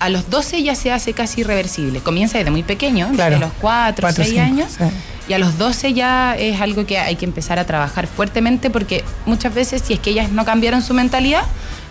[0.00, 2.00] a los 12 ya se hace casi irreversible.
[2.00, 3.30] Comienza desde muy pequeño, Claro.
[3.36, 4.72] desde los 4, Cuatro, 6 cinco, años.
[4.76, 4.84] sí.
[5.28, 9.04] Y a los 12 ya es algo que hay que empezar a trabajar fuertemente porque
[9.26, 11.42] muchas veces si es que ellas no cambiaron su mentalidad,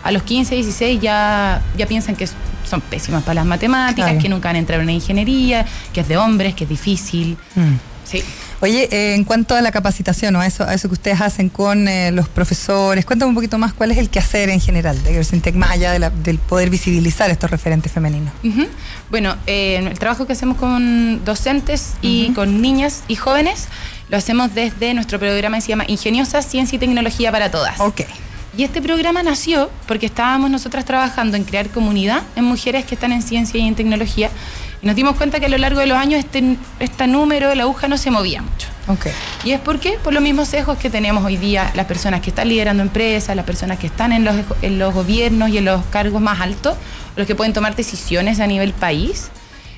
[0.04, 2.28] a los 15, 16 ya, ya piensan que
[2.70, 4.22] son pésimas para las matemáticas, Claro.
[4.22, 7.38] que nunca van a entrar en una ingeniería, que es de hombres, que es difícil.
[7.56, 7.76] Mm.
[8.04, 8.24] Sí.
[8.62, 11.48] Oye, eh, en cuanto a la capacitación o a eso, a eso que ustedes hacen
[11.48, 15.12] con eh, los profesores, cuéntame un poquito más cuál es el quehacer en general de
[15.12, 18.34] Girls in Tech, más allá de la- del poder visibilizar estos referentes femeninos.
[19.10, 23.68] Bueno, eh, el trabajo que hacemos con docentes y con niñas y jóvenes
[24.10, 27.80] lo hacemos desde nuestro programa que se llama Ingeniosa Ciencia y Tecnología para Todas.
[27.80, 28.02] Ok.
[28.58, 33.14] Y este programa nació porque estábamos nosotras trabajando en crear comunidad en mujeres que están
[33.14, 34.30] en ciencia y en tecnología.
[34.82, 37.64] Y nos dimos cuenta que a lo largo de los años este, este número, la
[37.64, 38.68] aguja, no se movía mucho.
[38.88, 39.08] Ok.
[39.44, 39.98] ¿Y es por qué?
[40.04, 43.46] Por los mismos sesgos que tenemos hoy día las personas que están liderando empresas, las
[43.46, 46.76] personas que están en los, en los gobiernos y en los cargos más altos,
[47.18, 49.30] los que pueden tomar decisiones a nivel país,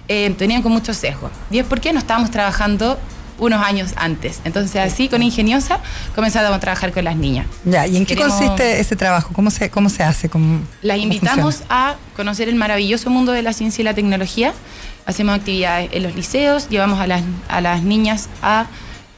[0.08, 1.32] eh, tenían con muchos sesgos.
[1.50, 3.00] ¿Y es por qué no estábamos trabajando
[3.40, 4.40] unos años antes?
[4.46, 5.80] Entonces así, con Ingeniosa,
[6.14, 7.48] comenzamos a trabajar con las niñas.
[7.66, 9.32] Ya, ¿y en qué Queremos- consiste ese trabajo?
[9.34, 10.30] ¿Cómo se, cómo se hace?
[10.30, 11.90] ¿Cómo- Las cómo invitamos funciona?
[11.90, 14.54] a conocer el maravilloso mundo de la ciencia y la tecnología.
[15.06, 18.68] Hacemos actividades en los liceos, llevamos a las, a las niñas a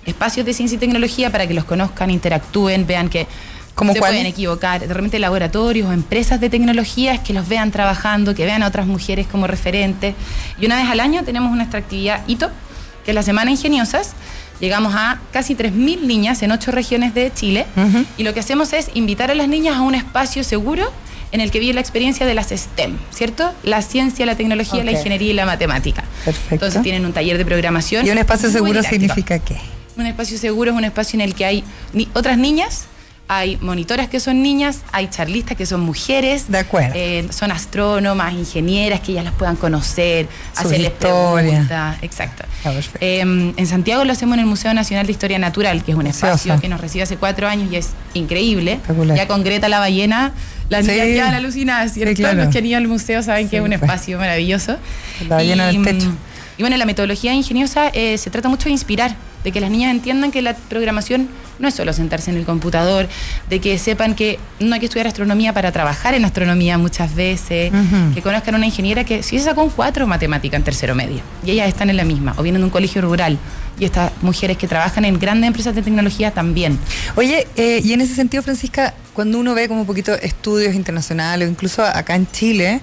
[0.06, 3.28] espacios de ciencia y tecnología para que los conozcan, interactúen, vean que
[3.76, 4.12] ¿Cómo se cuál?
[4.12, 4.88] pueden equivocar.
[4.88, 8.86] De repente laboratorios o empresas de tecnologías que los vean trabajando, que vean a otras
[8.86, 10.16] mujeres como referentes.
[10.60, 12.50] Y una vez al año tenemos nuestra actividad HITO,
[13.04, 14.14] que es la Semana Ingeniosas.
[14.60, 17.66] Llegamos a casi 3.000 niñas en ocho regiones de Chile.
[18.18, 20.92] Y lo que hacemos es invitar a las niñas a un espacio seguro
[21.34, 23.52] en el que vive la experiencia de las STEM, ¿cierto?
[23.64, 26.04] La ciencia, la tecnología, la ingeniería y la matemática.
[26.24, 26.54] Perfecto.
[26.54, 28.06] Entonces tienen un taller de programación.
[28.08, 29.02] Y un espacio seguro didáctico.
[29.16, 29.58] significa qué?
[29.98, 32.86] Un espacio seguro es un espacio en el que hay ni- otras niñas,
[33.28, 36.52] hay monitoras que son niñas, hay charlistas que son mujeres.
[36.52, 36.94] De acuerdo.
[36.96, 41.50] eh, son astrónomas, ingenieras que ellas las puedan conocer, Sus hacerles historias.
[41.68, 41.98] preguntas.
[42.02, 42.44] Exacto.
[43.00, 46.06] Eh, en Santiago lo hacemos en el Museo Nacional de Historia Natural, que es un
[46.08, 48.80] espacio que nos recibe hace cuatro años y es increíble.
[49.16, 50.34] Ya con Greta la ballena,
[50.70, 50.92] las Sí.
[50.92, 52.16] niñas quedan alucinadas, ¿cierto?
[52.16, 52.44] Sí, claro.
[52.44, 53.82] Los que han ido al museo saben que es un pues.
[53.82, 54.78] espacio maravilloso.
[55.28, 56.12] La ballena Y, del techo.
[56.58, 59.92] Y bueno, la metodología ingeniosa eh, se trata mucho de inspirar, de que las niñas
[59.92, 61.28] entiendan que la programación
[61.60, 63.08] no es solo sentarse en el computador,
[63.50, 67.72] de que sepan que no hay que estudiar astronomía para trabajar en astronomía muchas veces,
[68.14, 71.22] que conozcan una ingeniera que si se sacó un 4 en matemática en tercero medio,
[71.46, 73.38] y ellas están en la misma, o vienen de un colegio rural,
[73.80, 76.78] y estas mujeres que trabajan en grandes empresas de tecnología también.
[77.16, 81.48] Oye, eh, y en ese sentido, Francisca, cuando uno ve como un poquito estudios internacionales,
[81.48, 82.82] o incluso acá en Chile,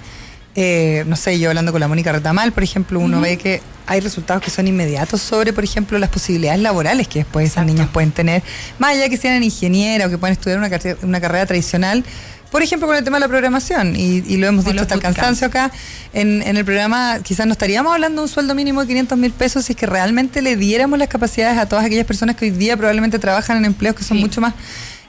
[0.55, 4.01] eh, no sé, yo hablando con la Mónica Retamal, por ejemplo, uno ve que hay
[4.01, 7.73] resultados que son inmediatos sobre, por ejemplo, las posibilidades laborales que después esas Exacto.
[7.75, 8.43] niñas pueden tener,
[8.79, 12.05] más allá que sean ingenieras o que puedan estudiar una, carre- una carrera tradicional.
[12.53, 15.01] Por ejemplo, con el tema de la programación, y, y lo hemos dicho hasta el
[15.01, 15.71] cansancio acá,
[16.13, 19.31] en, en el programa quizás no estaríamos hablando de un sueldo mínimo de 500 mil
[19.33, 22.51] pesos si es que realmente le diéramos las capacidades a todas aquellas personas que hoy
[22.51, 24.23] día probablemente trabajan en empleos que son Sí.
[24.25, 24.55] mucho más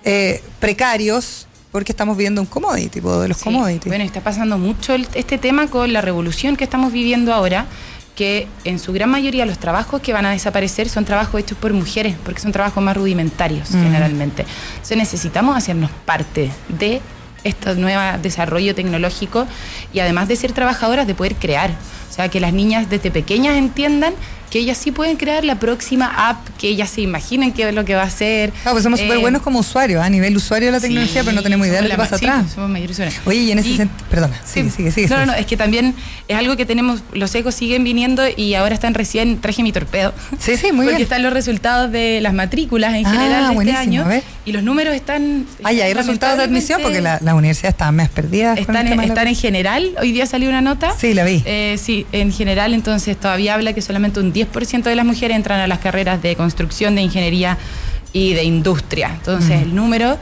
[0.03, 3.85] eh, precarios porque estamos viviendo un commodity, tipo de los Sí, commodities.
[3.87, 7.65] Bueno, está pasando mucho el- este tema con la revolución que estamos viviendo ahora,
[8.15, 11.73] que en su gran mayoría los trabajos que van a desaparecer son trabajos hechos por
[11.73, 13.83] mujeres, porque son trabajos más rudimentarios Mm.
[13.83, 14.45] generalmente.
[14.73, 17.01] Entonces necesitamos hacernos parte de
[17.43, 19.47] este nuevo desarrollo tecnológico
[19.93, 21.71] y además de ser trabajadoras, de poder crear.
[22.09, 24.13] O sea, que las niñas desde pequeñas entiendan
[24.51, 27.85] que ellas sí pueden crear la próxima app, que ellas se imaginen qué es lo
[27.85, 28.51] que va a ser.
[28.51, 31.25] Claro, pues somos Eh, súper buenos como usuarios, a nivel usuario de la tecnología, Sí,
[31.25, 32.43] pero no tenemos idea de lo que pasa atrás.
[32.49, 33.19] sí, somos mayores usuarios.
[33.25, 34.75] Oye, y en ese sentido, perdona, sigue, Sí.
[34.77, 35.07] sigue, sigue.
[35.07, 35.95] No, no, no, es que también
[36.27, 40.13] es algo que tenemos, los ecos siguen viniendo y ahora están recién, traje mi torpedo.
[40.37, 41.01] Sí, sí, muy porque bien.
[41.03, 44.05] están los resultados de las matrículas en Ah, general de buenísimo, este a año.
[44.09, 44.23] ver.
[44.45, 45.45] Y los números están.
[45.63, 48.49] Ah, ya hay resultados de admisión porque lamentablemente, la, la universidad está más perdida.
[48.49, 50.91] con el Están, en, de están en general, hoy día salió una nota.
[50.99, 51.41] Sí, la vi.
[51.45, 55.59] Eh, sí, en general, entonces todavía habla que solamente un 10% de las mujeres entran
[55.59, 57.57] a las carreras de construcción, de ingeniería
[58.13, 59.09] y de industria.
[59.15, 60.17] Entonces, el número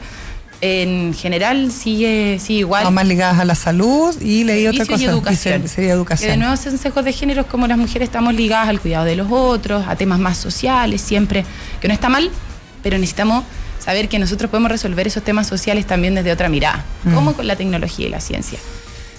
[0.62, 2.82] en general sigue, sigue igual.
[2.82, 5.02] Están más ligadas a la salud y leí otra cosa.
[5.02, 5.68] y educación.
[5.68, 6.30] sería Que educación.
[6.32, 9.86] de nuevo, consejos de género como las mujeres estamos ligadas al cuidado de los otros,
[9.88, 11.44] a temas más sociales, siempre,
[11.80, 12.30] que no está mal,
[12.82, 13.44] pero necesitamos
[13.82, 17.14] saber que nosotros podemos resolver esos temas sociales también desde otra mirada, Mm.
[17.14, 18.58] como con la tecnología y la ciencia.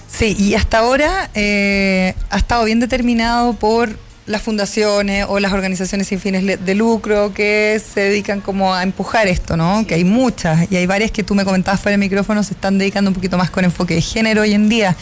[0.08, 3.98] Sí, y hasta ahora eh, ha estado bien determinado por
[4.32, 9.28] las fundaciones o las organizaciones sin fines de lucro que se dedican como a empujar
[9.28, 9.86] esto, ¿no?
[9.86, 12.78] Que hay muchas y hay varias que tú me comentabas fuera del micrófono se están
[12.78, 14.96] dedicando un poquito más con enfoque de género hoy en día.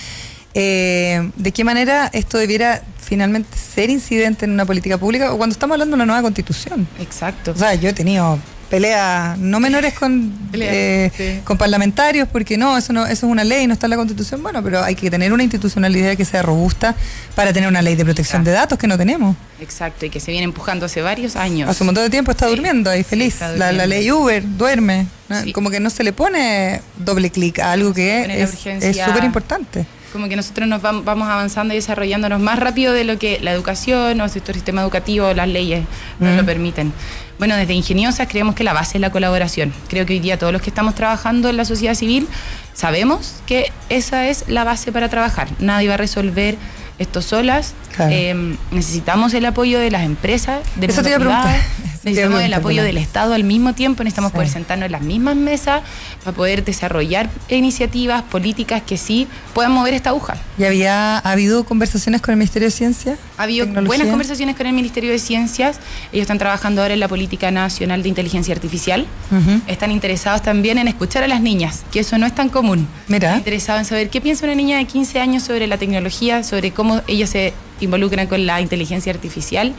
[0.53, 5.53] Eh, ¿De qué manera esto debiera finalmente ser incidente en una política pública o cuando
[5.53, 6.87] estamos hablando de una nueva constitución?
[6.99, 7.53] Exacto.
[7.53, 8.39] O sea, yo he tenido
[8.71, 11.41] peleas no menores con, Peleas, eh, sí.
[11.45, 14.43] con parlamentarios porque no eso no eso es una ley no está en la constitución
[14.43, 16.95] bueno pero hay que tener una institucionalidad que sea robusta
[17.35, 20.31] para tener una ley de protección de datos que no tenemos Exacto, y que se
[20.31, 21.69] viene empujando hace varios años.
[21.69, 25.07] hace un montón de tiempo está Sí, durmiendo ahí sí, feliz la, ley Uber duerme
[25.53, 28.51] como que no se le pone doble clic a algo que es
[29.05, 33.17] súper importante como que nosotros nos vam- vamos avanzando y desarrollándonos más rápido de lo
[33.17, 35.85] que la educación, nuestro sistema educativo, las leyes
[36.19, 36.37] nos Mm.
[36.37, 36.93] lo permiten.
[37.41, 39.73] Bueno, desde Ingeniosas creemos que la base es la colaboración.
[39.89, 42.29] Creo que hoy día todos los que estamos trabajando en la sociedad civil
[42.75, 45.49] sabemos que esa es la base para trabajar.
[45.59, 46.59] Nadie va a resolver
[47.01, 47.75] esto solas.
[47.97, 48.13] Claro.
[48.15, 51.61] Eh, necesitamos el apoyo de las empresas, de Eso te iba a privado, preguntar.
[51.61, 54.35] Eso te iba a necesitamos el apoyo del Estado al mismo tiempo, necesitamos Sí.
[54.37, 55.83] poder sentarnos en las mismas mesas
[56.25, 60.37] para poder desarrollar iniciativas, políticas que sí puedan mover esta aguja.
[60.57, 63.89] y había ha habido conversaciones con el Ministerio de Ciencia Ha habido Tecnología?
[63.89, 65.79] buenas conversaciones con el Ministerio de Ciencias.
[66.13, 69.07] Ellos están trabajando ahora en la Política Nacional de Inteligencia Artificial.
[69.67, 72.87] Están interesados también en escuchar a las niñas, que eso no es tan común.
[73.09, 73.37] Mira.
[73.37, 76.90] Interesados en saber qué piensa una niña de 15 años sobre la tecnología, sobre cómo
[77.07, 79.75] ellas se involucran con la inteligencia artificial.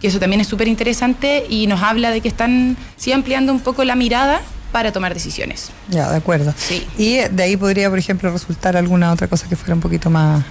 [0.00, 3.60] Que eso también es súper interesante y nos habla de que están sí ampliando un
[3.60, 5.70] poco la mirada para tomar decisiones.
[5.88, 6.52] Ya, de acuerdo.
[6.56, 6.86] Sí.
[6.98, 10.44] Y de ahí podría, por ejemplo, resultar alguna otra cosa que fuera un poquito más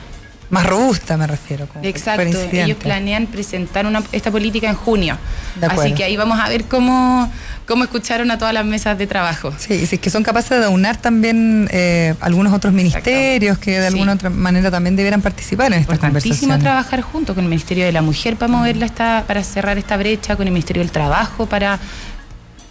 [0.49, 1.67] Más robusta me refiero.
[1.67, 5.17] Como Exacto, ellos planean presentar una, esta política en junio.
[5.59, 5.83] De acuerdo.
[5.83, 7.31] Así que ahí vamos a ver cómo,
[7.65, 9.51] cómo escucharon a todas las mesas de trabajo.
[9.57, 13.79] Sí, y si es que son capaces de aunar también eh, algunos otros ministerios que
[13.79, 13.93] de Sí.
[13.93, 16.59] alguna otra manera también debieran participar en estas conversaciones.
[16.59, 20.35] trabajar junto con el Ministerio de la Mujer para moverla esta, para cerrar esta brecha,
[20.35, 21.79] con el Ministerio del Trabajo para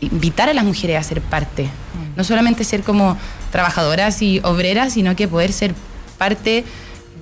[0.01, 1.69] invitar a las mujeres a ser parte.
[2.17, 3.17] No solamente ser como
[3.51, 5.75] trabajadoras y obreras, sino que poder ser
[6.19, 6.65] parte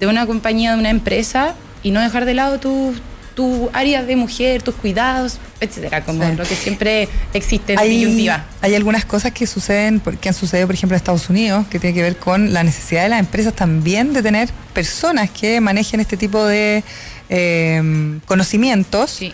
[0.03, 2.93] de una compañía, de una empresa y no dejar de lado tu,
[3.37, 6.35] tu área de mujer, tus cuidados, etcétera, como Sí.
[6.37, 8.45] lo que siempre existe en Hay, disyuntiva.
[8.63, 11.95] hay algunas cosas que suceden, que han sucedido, por ejemplo, en Estados Unidos, que tiene
[11.95, 16.17] que ver con la necesidad de las empresas también de tener personas que manejen este
[16.17, 16.83] tipo de
[17.29, 19.09] eh, conocimientos.
[19.13, 19.33] Sí.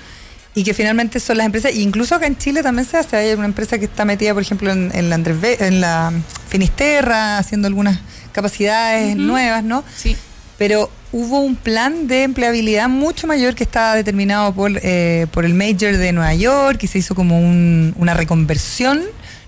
[0.54, 3.32] Y que finalmente son las empresas, e incluso acá en Chile también se hace, hay
[3.32, 6.12] una empresa que está metida, por ejemplo, en, en la, Andrés en la
[6.48, 8.00] Finisterra, haciendo algunas
[8.32, 9.82] capacidades nuevas, ¿no?
[9.96, 10.16] Sí.
[10.58, 15.54] Pero hubo un plan de empleabilidad mucho mayor que estaba determinado por, eh, por el
[15.54, 19.02] Major de Nueva York y se hizo como un- una reconversión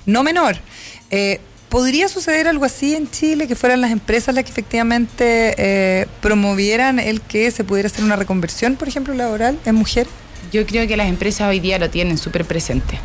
[0.06, 0.56] no menor.
[1.10, 6.06] Eh, ¿Podría suceder algo así en Chile, que fueran las empresas las que efectivamente eh,
[6.20, 10.06] promovieran el que se pudiera hacer una reconversión, por ejemplo, laboral en mujer?
[10.52, 12.98] Yo creo que las empresas hoy día lo tienen súper presente.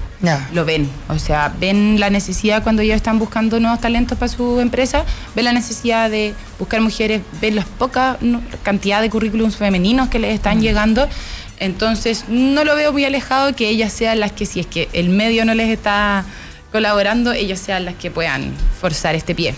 [0.53, 0.89] Lo ven.
[1.09, 5.45] O sea, ven la necesidad cuando ellos están buscando nuevos talentos para su empresa, ven
[5.45, 10.33] la necesidad de buscar mujeres, ven la poca no, cantidad de currículums femeninos que les
[10.33, 11.07] están llegando.
[11.59, 15.09] Entonces, no lo veo muy alejado que ellas sean las que, si es que el
[15.09, 16.25] medio no les está
[16.71, 19.53] colaborando, ellas sean las que puedan forzar este pie.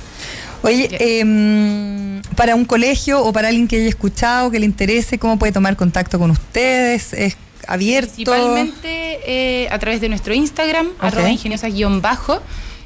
[0.64, 5.40] Oye, em, para un colegio o para alguien que haya escuchado, que le interese, ¿cómo
[5.40, 7.14] puede tomar contacto con ustedes?
[7.14, 8.14] ¿Es abierto?
[8.16, 11.04] Principalmente eh, a través de nuestro Instagram, Ok.
[11.04, 12.42] arroba ingeniosas-bajo.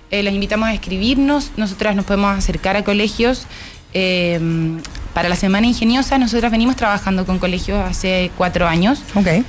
[0.09, 1.51] Eh, las invitamos a escribirnos.
[1.57, 3.45] Nosotras nos podemos acercar a colegios.
[3.93, 4.39] eh,
[5.13, 9.01] para la Semana Ingeniosa, nosotras venimos trabajando con colegios hace cuatro años.
[9.15, 9.27] Ok.
[9.27, 9.43] Eh,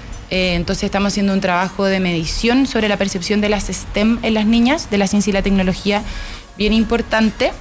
[0.55, 4.47] entonces estamos haciendo un trabajo de medición sobre la percepción de las STEM en las
[4.47, 6.03] niñas, de la ciencia y la tecnología,
[6.59, 7.53] bien importante.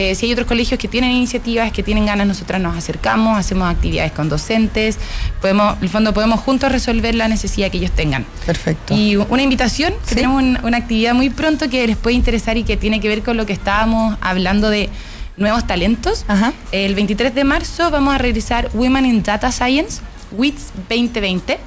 [0.00, 3.70] Eh, si hay otros colegios que tienen iniciativas, que tienen ganas, nosotras nos acercamos, hacemos
[3.70, 4.96] actividades con docentes,
[5.42, 8.24] podemos, en el fondo podemos juntos resolver la necesidad que ellos tengan.
[8.46, 8.94] Perfecto.
[8.96, 10.14] Y una invitación, que Sí.
[10.14, 13.22] tenemos un- una actividad muy pronto que les puede interesar y que tiene que ver
[13.22, 14.88] con lo que estábamos hablando de
[15.36, 16.24] nuevos talentos.
[16.28, 16.54] Ajá.
[16.72, 20.00] El 23 de marzo vamos a realizar Women in Data Science,
[20.32, 21.58] WITS 2020.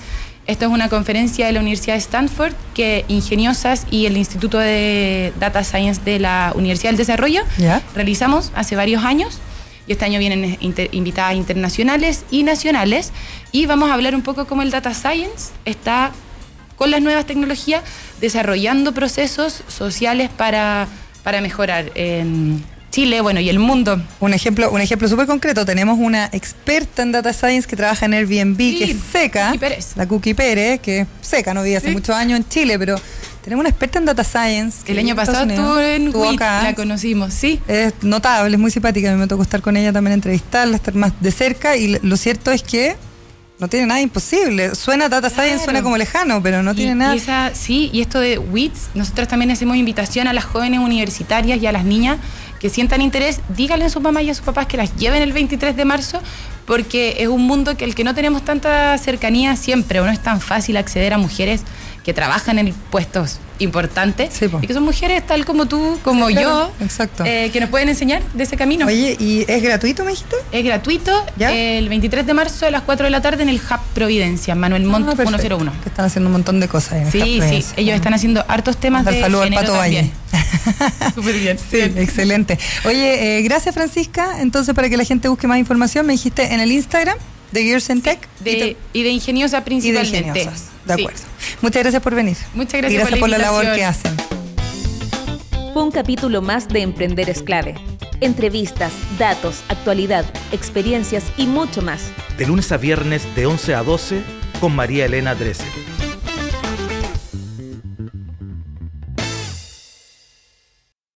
[0.46, 5.32] Esto es una conferencia de la Universidad de Stanford que Ingeniosas y el Instituto de
[5.40, 7.44] Data Science de la Universidad del Desarrollo
[7.96, 9.40] realizamos hace varios años.
[9.88, 13.12] Y este año vienen inter- invitadas internacionales y nacionales.
[13.54, 16.12] Y vamos a hablar un poco cómo el Data Science está
[16.76, 17.82] con las nuevas tecnologías
[18.20, 20.88] desarrollando procesos sociales para,
[21.24, 24.00] para mejorar en Chile, bueno, y el mundo.
[24.20, 25.66] Un ejemplo, un ejemplo súper concreto.
[25.66, 29.48] Tenemos una experta en data science que trabaja en Airbnb, Sí, que es seca.
[29.48, 29.88] Cookie Pérez.
[29.96, 31.94] La Cookie Pérez, que es seca, no vive hace Sí.
[31.94, 32.96] muchos años en Chile, pero
[33.44, 34.84] tenemos una experta en data science.
[34.86, 36.62] que El año pasado estuvo en estuvo WIT, acá.
[36.62, 37.60] la conocimos, sí.
[37.68, 39.10] Es notable, es muy simpática.
[39.10, 41.76] A mí me tocó estar con ella también, entrevistarla, estar más de cerca.
[41.76, 42.96] Y lo cierto es que
[43.58, 44.76] no tiene nada imposible.
[44.76, 47.16] Suena data science, suena como lejano, pero no Y- tiene nada.
[47.16, 51.60] y esa, sí, y esto de WITS, nosotros también hacemos invitación a las jóvenes universitarias
[51.60, 52.20] y a las niñas
[52.64, 55.34] que sientan interés, díganle a sus mamás y a sus papás que las lleven el
[55.34, 56.22] 23 de marzo,
[56.66, 60.24] porque es un mundo que el que no tenemos tanta cercanía siempre, o no es
[60.24, 61.64] tan fácil acceder a mujeres
[62.04, 66.34] que trabajan en puestos importantes Sí, y que son mujeres tal como tú, como Sí,
[66.34, 67.24] claro, yo, exacto.
[67.26, 68.86] eh, que nos pueden enseñar de ese camino.
[68.88, 70.36] Oye, ¿y es gratuito, me dijiste?
[70.52, 71.52] Es gratuito ¿Ya?
[71.54, 74.84] el 23 de marzo a las 4 de la tarde en el Hub Providencia, Manuel
[74.84, 75.40] Montt Ah, perfecto.
[75.40, 75.72] 101.
[75.84, 76.94] Que están haciendo un montón de cosas.
[76.94, 80.12] En Sí, sí, ellos están haciendo hartos temas Dar de saludo al Pato Valle.
[80.32, 81.14] también.
[81.16, 81.58] Súper bien.
[81.58, 82.60] Sí, excelente.
[82.86, 84.42] Oye, eh, gracias Francisca.
[84.42, 87.18] Entonces, para que la gente busque más información, me dijiste en el Instagram
[87.54, 90.18] de Gears and Tech y De, y de ingeniosa y de principalmente.
[90.18, 90.70] ingeniosas.
[90.86, 91.02] De Sí.
[91.02, 91.22] acuerdo.
[91.62, 92.38] Muchas gracias por venir.
[92.54, 94.18] Muchas gracias Y gracias por por la la labor que hacen.
[95.74, 97.76] Fue un capítulo más de Emprender es clave.
[98.22, 102.02] Entrevistas, datos, actualidad, experiencias y mucho más.
[102.38, 104.22] De lunes a viernes de 11 a 12
[104.60, 105.66] con María Elena Drese.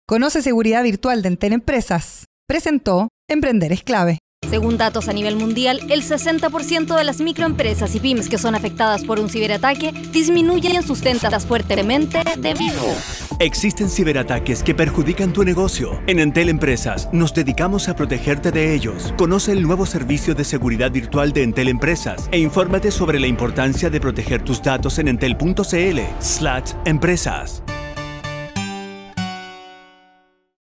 [0.08, 2.26] Conoce seguridad virtual de Entel Empresas.
[2.48, 4.20] Presentó Emprender es clave.
[4.50, 9.04] Según datos a nivel mundial, el 60% de las microempresas y pymes que son afectadas
[9.04, 12.82] por un ciberataque disminuyen sus ventas fuertemente debido.
[13.40, 16.00] Existen ciberataques que perjudican tu negocio.
[16.08, 19.14] En Entel Empresas nos dedicamos a protegerte de ellos.
[19.18, 23.90] Conoce el nuevo servicio de seguridad virtual de Entel Empresas e infórmate sobre la importancia
[23.90, 27.64] de proteger tus datos en entel.cl/empresas.